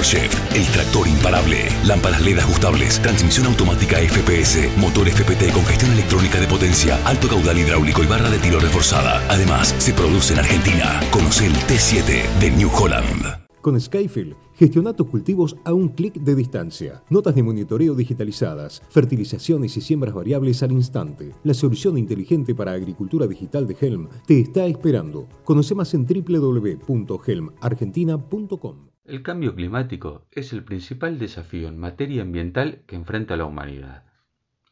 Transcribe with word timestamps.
PowerChef, 0.00 0.56
el 0.56 0.64
tractor 0.72 1.06
imparable, 1.06 1.68
lámparas 1.84 2.24
LED 2.24 2.38
ajustables, 2.38 2.98
transmisión 3.02 3.44
automática 3.46 3.98
FPS, 3.98 4.74
motor 4.78 5.06
FPT 5.06 5.52
con 5.52 5.62
gestión 5.66 5.92
electrónica 5.92 6.40
de 6.40 6.46
potencia, 6.46 6.98
alto 7.04 7.28
caudal 7.28 7.58
hidráulico 7.58 8.02
y 8.02 8.06
barra 8.06 8.30
de 8.30 8.38
tiro 8.38 8.58
reforzada. 8.58 9.22
Además, 9.28 9.74
se 9.76 9.92
produce 9.92 10.32
en 10.32 10.38
Argentina. 10.38 11.00
Conoce 11.10 11.44
el 11.46 11.52
T7 11.52 12.26
de 12.40 12.50
New 12.50 12.70
Holland. 12.74 13.40
Con 13.60 13.78
Skyfield, 13.78 14.36
gestiona 14.54 14.94
tus 14.94 15.08
cultivos 15.08 15.54
a 15.64 15.74
un 15.74 15.90
clic 15.90 16.14
de 16.14 16.34
distancia. 16.34 17.02
Notas 17.10 17.34
de 17.34 17.42
monitoreo 17.42 17.94
digitalizadas, 17.94 18.80
fertilizaciones 18.88 19.76
y 19.76 19.82
siembras 19.82 20.14
variables 20.14 20.62
al 20.62 20.72
instante. 20.72 21.34
La 21.44 21.52
solución 21.52 21.98
inteligente 21.98 22.54
para 22.54 22.72
agricultura 22.72 23.26
digital 23.26 23.66
de 23.66 23.76
Helm 23.78 24.08
te 24.26 24.40
está 24.40 24.64
esperando. 24.64 25.28
Conoce 25.44 25.74
más 25.74 25.92
en 25.92 26.06
www.helmargentina.com. 26.06 28.76
El 29.10 29.22
cambio 29.22 29.56
climático 29.56 30.28
es 30.30 30.52
el 30.52 30.62
principal 30.62 31.18
desafío 31.18 31.66
en 31.66 31.76
materia 31.76 32.22
ambiental 32.22 32.82
que 32.86 32.94
enfrenta 32.94 33.36
la 33.36 33.44
humanidad. 33.44 34.04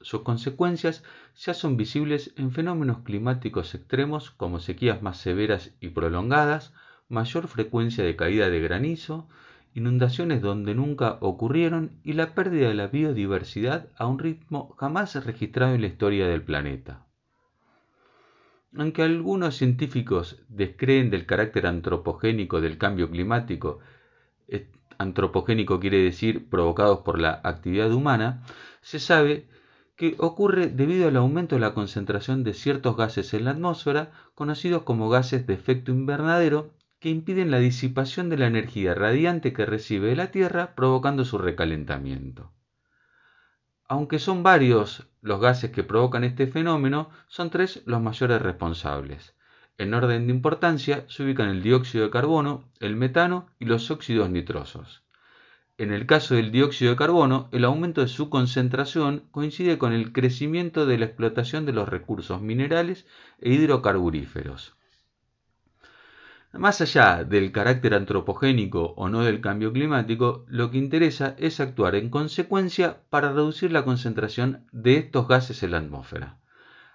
Sus 0.00 0.22
consecuencias 0.22 1.02
ya 1.34 1.54
son 1.54 1.76
visibles 1.76 2.32
en 2.36 2.52
fenómenos 2.52 2.98
climáticos 2.98 3.74
extremos 3.74 4.30
como 4.30 4.60
sequías 4.60 5.02
más 5.02 5.18
severas 5.18 5.74
y 5.80 5.88
prolongadas, 5.88 6.72
mayor 7.08 7.48
frecuencia 7.48 8.04
de 8.04 8.14
caída 8.14 8.48
de 8.48 8.60
granizo, 8.60 9.28
inundaciones 9.74 10.40
donde 10.40 10.72
nunca 10.72 11.18
ocurrieron 11.20 11.98
y 12.04 12.12
la 12.12 12.36
pérdida 12.36 12.68
de 12.68 12.74
la 12.74 12.86
biodiversidad 12.86 13.88
a 13.96 14.06
un 14.06 14.20
ritmo 14.20 14.76
jamás 14.78 15.16
registrado 15.26 15.74
en 15.74 15.80
la 15.80 15.88
historia 15.88 16.28
del 16.28 16.44
planeta. 16.44 17.08
Aunque 18.76 19.02
algunos 19.02 19.56
científicos 19.56 20.40
descreen 20.48 21.10
del 21.10 21.26
carácter 21.26 21.66
antropogénico 21.66 22.60
del 22.60 22.78
cambio 22.78 23.10
climático, 23.10 23.80
antropogénico 24.98 25.80
quiere 25.80 25.98
decir 25.98 26.48
provocados 26.48 27.00
por 27.00 27.20
la 27.20 27.40
actividad 27.44 27.92
humana, 27.92 28.42
se 28.80 28.98
sabe 28.98 29.48
que 29.96 30.14
ocurre 30.18 30.68
debido 30.68 31.08
al 31.08 31.16
aumento 31.16 31.56
de 31.56 31.60
la 31.60 31.74
concentración 31.74 32.44
de 32.44 32.54
ciertos 32.54 32.96
gases 32.96 33.34
en 33.34 33.44
la 33.44 33.52
atmósfera, 33.52 34.12
conocidos 34.34 34.82
como 34.82 35.08
gases 35.08 35.46
de 35.46 35.54
efecto 35.54 35.90
invernadero, 35.90 36.72
que 37.00 37.10
impiden 37.10 37.50
la 37.50 37.58
disipación 37.58 38.28
de 38.28 38.38
la 38.38 38.46
energía 38.46 38.94
radiante 38.94 39.52
que 39.52 39.66
recibe 39.66 40.14
la 40.16 40.30
Tierra, 40.30 40.74
provocando 40.74 41.24
su 41.24 41.38
recalentamiento. 41.38 42.52
Aunque 43.88 44.18
son 44.18 44.42
varios 44.42 45.06
los 45.22 45.40
gases 45.40 45.70
que 45.70 45.84
provocan 45.84 46.24
este 46.24 46.46
fenómeno, 46.46 47.10
son 47.28 47.50
tres 47.50 47.82
los 47.86 48.00
mayores 48.00 48.42
responsables. 48.42 49.34
En 49.78 49.94
orden 49.94 50.26
de 50.26 50.32
importancia 50.32 51.04
se 51.08 51.22
ubican 51.22 51.48
el 51.48 51.62
dióxido 51.62 52.04
de 52.04 52.10
carbono, 52.10 52.68
el 52.80 52.96
metano 52.96 53.46
y 53.60 53.64
los 53.64 53.92
óxidos 53.92 54.28
nitrosos. 54.28 55.04
En 55.78 55.92
el 55.92 56.04
caso 56.04 56.34
del 56.34 56.50
dióxido 56.50 56.90
de 56.90 56.96
carbono, 56.96 57.48
el 57.52 57.64
aumento 57.64 58.00
de 58.00 58.08
su 58.08 58.28
concentración 58.28 59.28
coincide 59.30 59.78
con 59.78 59.92
el 59.92 60.12
crecimiento 60.12 60.84
de 60.84 60.98
la 60.98 61.04
explotación 61.04 61.64
de 61.64 61.72
los 61.72 61.88
recursos 61.88 62.42
minerales 62.42 63.06
e 63.40 63.50
hidrocarburíferos. 63.50 64.74
Más 66.52 66.80
allá 66.80 67.22
del 67.22 67.52
carácter 67.52 67.94
antropogénico 67.94 68.94
o 68.96 69.08
no 69.08 69.22
del 69.22 69.40
cambio 69.40 69.72
climático, 69.72 70.44
lo 70.48 70.72
que 70.72 70.78
interesa 70.78 71.36
es 71.38 71.60
actuar 71.60 71.94
en 71.94 72.10
consecuencia 72.10 73.02
para 73.10 73.32
reducir 73.32 73.70
la 73.70 73.84
concentración 73.84 74.66
de 74.72 74.96
estos 74.96 75.28
gases 75.28 75.62
en 75.62 75.70
la 75.70 75.78
atmósfera. 75.78 76.40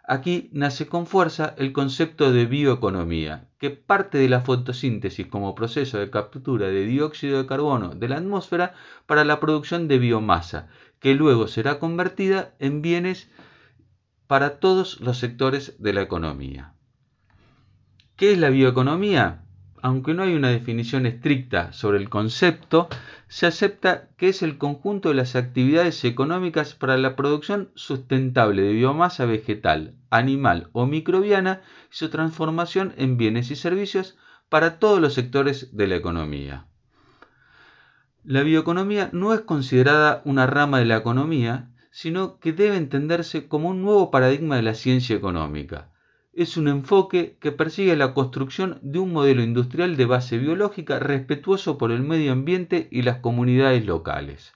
Aquí 0.06 0.50
nace 0.52 0.88
con 0.88 1.08
fuerza 1.08 1.56
el 1.58 1.72
concepto 1.72 2.34
de 2.34 2.46
bioeconomía, 2.46 3.48
que 3.58 3.70
parte 3.70 4.18
de 4.18 4.28
la 4.28 4.42
fotosíntesis 4.42 5.27
como 5.27 5.55
proceso 5.55 5.98
de 5.98 6.10
captura 6.10 6.67
de 6.67 6.86
dióxido 6.86 7.38
de 7.38 7.48
carbono 7.48 7.95
de 7.95 8.10
la 8.10 8.17
atmósfera 8.17 8.73
para 9.05 9.23
la 9.23 9.39
producción 9.39 9.88
de 9.88 10.00
biomasa, 10.00 10.67
que 11.00 11.14
luego 11.14 11.48
será 11.48 11.80
convertida 11.80 12.54
en 12.60 12.82
bienes 12.82 13.32
para 14.27 14.60
todos 14.60 15.00
los 15.00 15.17
sectores 15.17 15.82
de 15.82 15.94
la 15.94 16.02
economía. 16.02 16.73
¿Qué 18.17 18.33
es 18.33 18.38
la 18.38 18.50
bioeconomía? 18.50 19.42
Aunque 19.83 20.14
no 20.14 20.23
hay 20.23 20.33
una 20.33 20.48
definición 20.48 21.05
estricta 21.05 21.73
sobre 21.73 21.98
el 21.98 22.10
concepto, 22.10 22.88
se 23.27 23.48
acepta 23.48 24.08
que 24.16 24.30
es 24.30 24.42
el 24.42 24.58
conjunto 24.58 25.10
de 25.10 25.16
las 25.16 25.36
actividades 25.36 26.05
económicas 26.05 26.73
para 26.73 26.95
la 26.95 27.17
producción 27.17 27.70
sustentable 27.76 28.61
de 28.61 28.71
biomasa 28.71 29.26
vegetal, 29.26 29.95
animal 30.10 30.70
o 30.71 30.86
microbiana 30.86 31.64
y 31.92 31.95
su 31.95 32.10
transformación 32.10 32.94
en 32.95 33.17
bienes 33.17 33.52
y 33.52 33.58
servicios 33.58 34.17
para 34.48 34.80
todos 34.80 35.02
los 35.02 35.16
sectores 35.16 35.76
de 35.76 35.88
la 35.88 35.98
economía. 35.98 36.65
La 38.23 38.42
bioeconomía 38.44 39.10
no 39.11 39.33
es 39.33 39.42
considerada 39.42 40.21
una 40.23 40.48
rama 40.48 40.80
de 40.80 40.86
la 40.86 40.95
economía, 40.95 41.73
sino 41.92 42.39
que 42.39 42.54
debe 42.54 42.77
entenderse 42.77 43.50
como 43.50 43.67
un 43.67 43.82
nuevo 43.82 44.11
paradigma 44.11 44.55
de 44.55 44.61
la 44.61 44.76
ciencia 44.76 45.14
económica 45.14 45.89
es 46.33 46.58
un 46.58 46.67
enfoque 46.67 47.38
que 47.39 47.52
persigue 47.52 47.95
la 47.95 48.14
construcción 48.14 48.80
de 48.82 48.99
un 48.99 49.14
modelo 49.14 49.44
industrial 49.44 49.95
de 49.95 50.05
base 50.05 50.39
biológica 50.39 50.98
respetuoso 50.98 51.77
por 51.77 51.92
el 51.92 52.02
medio 52.02 52.32
ambiente 52.32 52.88
y 52.92 53.04
las 53.04 53.20
comunidades 53.20 53.86
locales. 53.86 54.54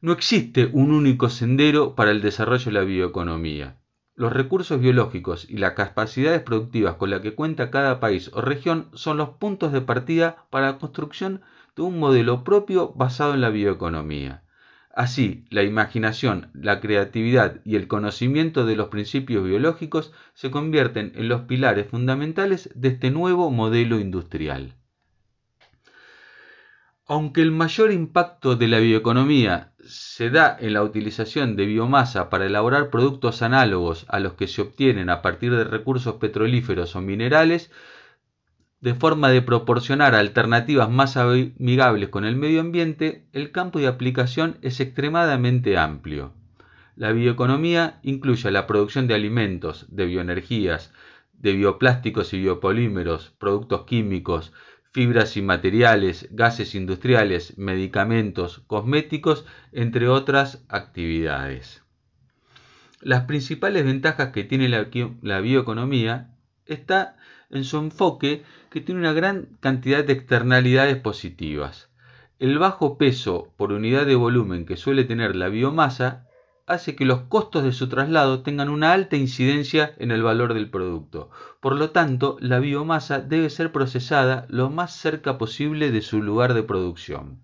No 0.00 0.12
existe 0.12 0.68
un 0.72 0.92
único 0.92 1.28
sendero 1.28 1.94
para 1.94 2.10
el 2.10 2.20
desarrollo 2.20 2.66
de 2.66 2.72
la 2.72 2.84
bioeconomía. 2.84 3.78
Los 4.14 4.32
recursos 4.32 4.80
biológicos 4.80 5.48
y 5.48 5.58
las 5.58 5.74
capacidades 5.74 6.42
productivas 6.42 6.96
con 6.96 7.10
las 7.10 7.20
que 7.20 7.36
cuenta 7.36 7.70
cada 7.70 8.00
país 8.00 8.30
o 8.32 8.40
región 8.40 8.88
son 8.94 9.16
los 9.16 9.30
puntos 9.30 9.72
de 9.72 9.80
partida 9.80 10.46
para 10.50 10.72
la 10.72 10.78
construcción 10.78 11.42
de 11.76 11.82
un 11.82 12.00
modelo 12.00 12.42
propio 12.42 12.92
basado 12.94 13.34
en 13.34 13.40
la 13.40 13.50
bioeconomía. 13.50 14.42
Así, 14.98 15.44
la 15.50 15.62
imaginación, 15.62 16.50
la 16.54 16.80
creatividad 16.80 17.60
y 17.64 17.76
el 17.76 17.86
conocimiento 17.86 18.66
de 18.66 18.74
los 18.74 18.88
principios 18.88 19.44
biológicos 19.44 20.12
se 20.34 20.50
convierten 20.50 21.12
en 21.14 21.28
los 21.28 21.42
pilares 21.42 21.86
fundamentales 21.86 22.68
de 22.74 22.88
este 22.88 23.12
nuevo 23.12 23.48
modelo 23.52 24.00
industrial. 24.00 24.74
Aunque 27.06 27.42
el 27.42 27.52
mayor 27.52 27.92
impacto 27.92 28.56
de 28.56 28.66
la 28.66 28.80
bioeconomía 28.80 29.72
se 29.86 30.30
da 30.30 30.56
en 30.58 30.72
la 30.72 30.82
utilización 30.82 31.54
de 31.54 31.66
biomasa 31.66 32.28
para 32.28 32.46
elaborar 32.46 32.90
productos 32.90 33.42
análogos 33.42 34.04
a 34.08 34.18
los 34.18 34.32
que 34.32 34.48
se 34.48 34.62
obtienen 34.62 35.10
a 35.10 35.22
partir 35.22 35.54
de 35.54 35.62
recursos 35.62 36.16
petrolíferos 36.16 36.96
o 36.96 37.00
minerales, 37.00 37.70
de 38.80 38.94
forma 38.94 39.30
de 39.30 39.42
proporcionar 39.42 40.14
alternativas 40.14 40.88
más 40.90 41.16
amigables 41.16 42.08
con 42.10 42.24
el 42.24 42.36
medio 42.36 42.60
ambiente, 42.60 43.26
el 43.32 43.50
campo 43.50 43.78
de 43.78 43.88
aplicación 43.88 44.58
es 44.62 44.80
extremadamente 44.80 45.76
amplio. 45.76 46.32
La 46.94 47.12
bioeconomía 47.12 48.00
incluye 48.02 48.50
la 48.50 48.66
producción 48.66 49.06
de 49.06 49.14
alimentos, 49.14 49.86
de 49.88 50.06
bioenergías, 50.06 50.92
de 51.32 51.52
bioplásticos 51.52 52.32
y 52.34 52.40
biopolímeros, 52.40 53.30
productos 53.38 53.84
químicos, 53.84 54.52
fibras 54.92 55.36
y 55.36 55.42
materiales, 55.42 56.28
gases 56.32 56.74
industriales, 56.74 57.56
medicamentos, 57.58 58.62
cosméticos, 58.66 59.44
entre 59.72 60.08
otras 60.08 60.64
actividades. 60.68 61.82
Las 63.00 63.24
principales 63.24 63.84
ventajas 63.84 64.30
que 64.30 64.42
tiene 64.42 64.68
la, 64.68 65.40
bioeconomía 65.40 66.34
está 66.66 67.16
en 67.50 67.64
su 67.64 67.78
enfoque 67.78 68.44
que 68.70 68.80
tiene 68.80 69.00
una 69.00 69.12
gran 69.12 69.56
cantidad 69.60 70.04
de 70.04 70.12
externalidades 70.12 70.96
positivas. 70.96 71.90
El 72.38 72.58
bajo 72.58 72.98
peso 72.98 73.52
por 73.56 73.72
unidad 73.72 74.06
de 74.06 74.14
volumen 74.14 74.66
que 74.66 74.76
suele 74.76 75.04
tener 75.04 75.34
la 75.34 75.48
biomasa 75.48 76.28
hace 76.66 76.94
que 76.94 77.06
los 77.06 77.22
costos 77.22 77.64
de 77.64 77.72
su 77.72 77.88
traslado 77.88 78.42
tengan 78.42 78.68
una 78.68 78.92
alta 78.92 79.16
incidencia 79.16 79.94
en 79.98 80.10
el 80.10 80.22
valor 80.22 80.52
del 80.52 80.70
producto. 80.70 81.30
Por 81.60 81.74
lo 81.76 81.90
tanto, 81.90 82.36
la 82.40 82.58
biomasa 82.58 83.20
debe 83.20 83.48
ser 83.48 83.72
procesada 83.72 84.46
lo 84.48 84.68
más 84.68 84.94
cerca 84.94 85.38
posible 85.38 85.90
de 85.90 86.02
su 86.02 86.22
lugar 86.22 86.52
de 86.52 86.62
producción. 86.62 87.42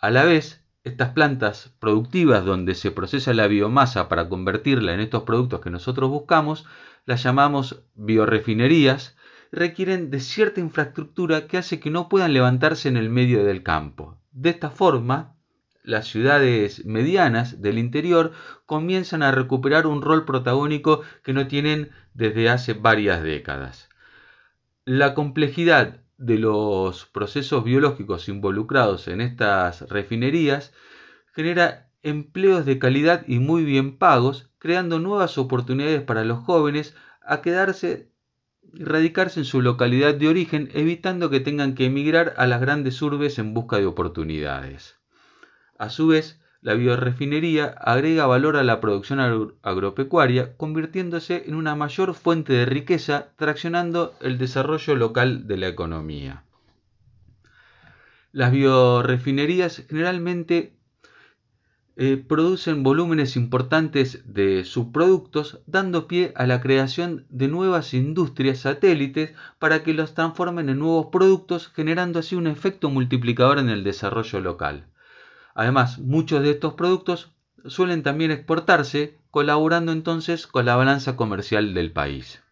A 0.00 0.10
la 0.10 0.24
vez, 0.24 0.63
estas 0.84 1.12
plantas 1.12 1.74
productivas 1.80 2.44
donde 2.44 2.74
se 2.74 2.90
procesa 2.90 3.32
la 3.32 3.46
biomasa 3.46 4.08
para 4.08 4.28
convertirla 4.28 4.92
en 4.92 5.00
estos 5.00 5.22
productos 5.22 5.60
que 5.60 5.70
nosotros 5.70 6.10
buscamos, 6.10 6.66
las 7.06 7.22
llamamos 7.22 7.82
biorefinerías, 7.94 9.16
requieren 9.50 10.10
de 10.10 10.20
cierta 10.20 10.60
infraestructura 10.60 11.46
que 11.46 11.56
hace 11.56 11.80
que 11.80 11.90
no 11.90 12.10
puedan 12.10 12.34
levantarse 12.34 12.88
en 12.88 12.98
el 12.98 13.08
medio 13.08 13.44
del 13.44 13.62
campo. 13.62 14.18
De 14.30 14.50
esta 14.50 14.68
forma, 14.68 15.36
las 15.82 16.06
ciudades 16.06 16.84
medianas 16.84 17.62
del 17.62 17.78
interior 17.78 18.32
comienzan 18.66 19.22
a 19.22 19.30
recuperar 19.30 19.86
un 19.86 20.02
rol 20.02 20.26
protagónico 20.26 21.02
que 21.22 21.32
no 21.32 21.46
tienen 21.46 21.92
desde 22.12 22.50
hace 22.50 22.74
varias 22.74 23.22
décadas. 23.22 23.88
La 24.84 25.14
complejidad 25.14 26.03
de 26.18 26.38
los 26.38 27.06
procesos 27.06 27.64
biológicos 27.64 28.28
involucrados 28.28 29.08
en 29.08 29.20
estas 29.20 29.82
refinerías 29.82 30.72
genera 31.32 31.90
empleos 32.02 32.64
de 32.64 32.78
calidad 32.78 33.24
y 33.26 33.38
muy 33.38 33.64
bien 33.64 33.98
pagos, 33.98 34.50
creando 34.58 35.00
nuevas 35.00 35.38
oportunidades 35.38 36.02
para 36.02 36.24
los 36.24 36.44
jóvenes 36.44 36.94
a 37.22 37.40
quedarse 37.42 38.12
y 38.72 38.84
radicarse 38.84 39.40
en 39.40 39.46
su 39.46 39.62
localidad 39.62 40.14
de 40.14 40.28
origen, 40.28 40.68
evitando 40.74 41.30
que 41.30 41.40
tengan 41.40 41.74
que 41.74 41.86
emigrar 41.86 42.34
a 42.36 42.46
las 42.46 42.60
grandes 42.60 43.00
urbes 43.02 43.38
en 43.38 43.54
busca 43.54 43.78
de 43.78 43.86
oportunidades. 43.86 44.96
A 45.78 45.90
su 45.90 46.08
vez, 46.08 46.40
la 46.64 46.72
biorefinería 46.72 47.66
agrega 47.78 48.26
valor 48.26 48.56
a 48.56 48.64
la 48.64 48.80
producción 48.80 49.20
agropecuaria, 49.62 50.56
convirtiéndose 50.56 51.44
en 51.46 51.56
una 51.56 51.74
mayor 51.74 52.14
fuente 52.14 52.54
de 52.54 52.64
riqueza, 52.64 53.28
traccionando 53.36 54.14
el 54.22 54.38
desarrollo 54.38 54.96
local 54.96 55.46
de 55.46 55.58
la 55.58 55.68
economía. 55.68 56.44
Las 58.32 58.50
biorefinerías 58.50 59.84
generalmente 59.90 60.72
eh, 61.96 62.16
producen 62.16 62.82
volúmenes 62.82 63.36
importantes 63.36 64.22
de 64.24 64.64
subproductos, 64.64 65.60
dando 65.66 66.08
pie 66.08 66.32
a 66.34 66.46
la 66.46 66.62
creación 66.62 67.26
de 67.28 67.48
nuevas 67.48 67.92
industrias 67.92 68.60
satélites 68.60 69.34
para 69.58 69.82
que 69.82 69.92
los 69.92 70.14
transformen 70.14 70.70
en 70.70 70.78
nuevos 70.78 71.08
productos, 71.12 71.68
generando 71.68 72.20
así 72.20 72.36
un 72.36 72.46
efecto 72.46 72.88
multiplicador 72.88 73.58
en 73.58 73.68
el 73.68 73.84
desarrollo 73.84 74.40
local. 74.40 74.86
Además, 75.54 75.98
muchos 75.98 76.42
de 76.42 76.50
estos 76.50 76.74
productos 76.74 77.32
suelen 77.66 78.02
también 78.02 78.30
exportarse, 78.30 79.18
colaborando 79.30 79.92
entonces 79.92 80.46
con 80.46 80.66
la 80.66 80.76
balanza 80.76 81.16
comercial 81.16 81.74
del 81.74 81.92
país. 81.92 82.42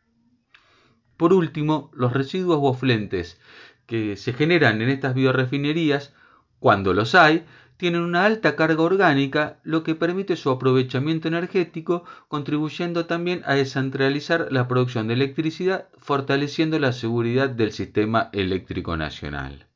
Por 1.17 1.33
último, 1.33 1.91
los 1.95 2.13
residuos 2.13 2.59
boflentes 2.59 3.41
que 3.87 4.17
se 4.17 4.33
generan 4.33 4.81
en 4.81 4.89
estas 4.89 5.15
biorefinerías, 5.15 6.15
cuando 6.61 6.95
los 6.95 7.15
hay, 7.15 7.45
tienen 7.77 8.03
una 8.03 8.25
alta 8.25 8.55
carga 8.55 8.83
orgánica, 8.83 9.59
lo 9.65 9.83
que 9.83 9.97
permite 9.97 10.37
su 10.37 10.51
aprovechamiento 10.51 11.27
energético, 11.27 12.05
contribuyendo 12.29 13.07
también 13.07 13.43
a 13.45 13.55
descentralizar 13.55 14.49
la 14.51 14.69
producción 14.69 15.09
de 15.09 15.15
electricidad, 15.15 15.89
fortaleciendo 15.99 16.79
la 16.79 16.93
seguridad 16.93 17.51
del 17.51 17.73
sistema 17.73 18.31
eléctrico 18.33 18.97
nacional. 18.97 19.67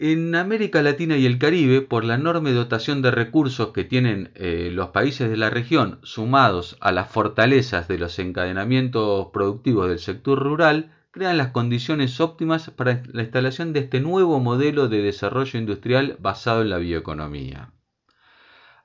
En 0.00 0.36
América 0.36 0.80
Latina 0.80 1.16
y 1.16 1.26
el 1.26 1.40
Caribe, 1.40 1.82
por 1.82 2.04
la 2.04 2.14
enorme 2.14 2.52
dotación 2.52 3.02
de 3.02 3.10
recursos 3.10 3.72
que 3.72 3.82
tienen 3.82 4.30
eh, 4.36 4.70
los 4.72 4.90
países 4.90 5.28
de 5.28 5.36
la 5.36 5.50
región, 5.50 5.98
sumados 6.04 6.76
a 6.80 6.92
las 6.92 7.10
fortalezas 7.10 7.88
de 7.88 7.98
los 7.98 8.16
encadenamientos 8.20 9.30
productivos 9.32 9.88
del 9.88 9.98
sector 9.98 10.38
rural, 10.38 10.92
crean 11.10 11.36
las 11.36 11.48
condiciones 11.48 12.20
óptimas 12.20 12.70
para 12.70 13.02
la 13.12 13.22
instalación 13.22 13.72
de 13.72 13.80
este 13.80 13.98
nuevo 13.98 14.38
modelo 14.38 14.86
de 14.86 15.02
desarrollo 15.02 15.58
industrial 15.58 16.16
basado 16.20 16.62
en 16.62 16.70
la 16.70 16.78
bioeconomía. 16.78 17.72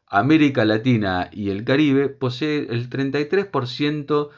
América 0.08 0.66
Latina 0.66 1.30
y 1.32 1.52
el 1.52 1.64
Caribe 1.64 2.10
posee 2.10 2.66
el 2.72 2.90
33% 2.90 4.30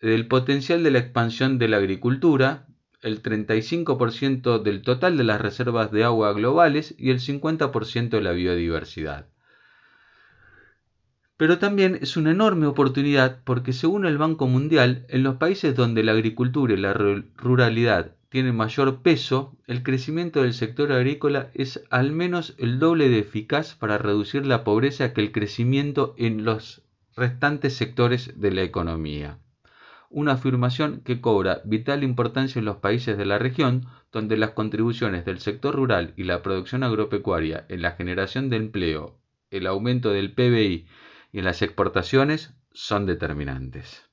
del 0.00 0.26
potencial 0.26 0.82
de 0.84 0.90
la 0.90 1.00
expansión 1.00 1.58
de 1.58 1.68
la 1.68 1.76
agricultura, 1.76 2.66
el 3.04 3.22
35% 3.22 4.62
del 4.62 4.82
total 4.82 5.16
de 5.16 5.24
las 5.24 5.40
reservas 5.40 5.92
de 5.92 6.04
agua 6.04 6.32
globales 6.32 6.94
y 6.98 7.10
el 7.10 7.20
50% 7.20 8.08
de 8.08 8.20
la 8.20 8.32
biodiversidad 8.32 9.26
pero 11.36 11.58
también 11.58 11.98
es 12.00 12.16
una 12.16 12.30
enorme 12.30 12.66
oportunidad 12.66 13.40
porque 13.44 13.72
según 13.72 14.06
el 14.06 14.18
Banco 14.18 14.46
Mundial, 14.46 15.04
en 15.08 15.24
los 15.24 15.36
países 15.36 15.74
donde 15.74 16.04
la 16.04 16.12
agricultura 16.12 16.74
y 16.74 16.76
la 16.76 16.94
ruralidad 16.94 18.14
tienen 18.28 18.56
mayor 18.56 19.02
peso, 19.02 19.56
el 19.66 19.82
crecimiento 19.82 20.42
del 20.42 20.54
sector 20.54 20.92
agrícola 20.92 21.50
es 21.54 21.84
al 21.90 22.12
menos 22.12 22.54
el 22.58 22.78
doble 22.78 23.08
de 23.08 23.18
eficaz 23.18 23.74
para 23.74 23.98
reducir 23.98 24.46
la 24.46 24.64
pobreza 24.64 25.12
que 25.12 25.20
el 25.20 25.32
crecimiento 25.32 26.14
en 26.18 26.44
los 26.44 26.82
restantes 27.16 27.74
sectores 27.74 28.40
de 28.40 28.50
la 28.50 28.62
economía. 28.62 29.38
Una 30.16 30.34
afirmación 30.34 31.00
que 31.00 31.20
cobra 31.20 31.60
vital 31.64 32.04
importancia 32.04 32.60
en 32.60 32.66
los 32.66 32.76
países 32.76 33.18
de 33.18 33.26
la 33.26 33.36
región, 33.36 33.86
donde 34.12 34.36
las 34.36 34.50
contribuciones 34.50 35.24
del 35.24 35.40
sector 35.40 35.74
rural 35.74 36.14
y 36.16 36.22
la 36.22 36.40
producción 36.40 36.84
agropecuaria 36.84 37.66
en 37.68 37.82
la 37.82 37.96
generación 37.96 38.48
de 38.48 38.58
empleo, 38.58 39.18
el 39.50 39.66
aumento 39.66 40.10
del 40.10 40.32
PBI 40.32 40.86
y 41.32 41.38
en 41.40 41.44
las 41.44 41.62
exportaciones 41.62 42.54
son 42.70 43.06
determinantes. 43.06 44.08